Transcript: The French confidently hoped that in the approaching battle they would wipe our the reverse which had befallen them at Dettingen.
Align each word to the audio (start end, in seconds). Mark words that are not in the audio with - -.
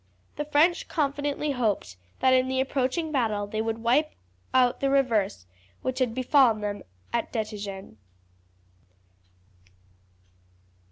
The 0.35 0.45
French 0.45 0.87
confidently 0.87 1.51
hoped 1.51 1.95
that 2.21 2.33
in 2.33 2.47
the 2.47 2.59
approaching 2.59 3.11
battle 3.11 3.45
they 3.45 3.61
would 3.61 3.83
wipe 3.83 4.13
our 4.51 4.73
the 4.73 4.89
reverse 4.89 5.45
which 5.83 5.99
had 5.99 6.15
befallen 6.15 6.61
them 6.61 6.81
at 7.13 7.31
Dettingen. 7.31 7.97